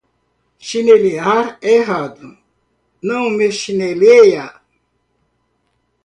Chinelear 0.59 1.59
é 1.61 1.75
errado, 1.75 2.25
não 3.03 3.29
me 3.29 3.51
chineleia! 3.59 4.47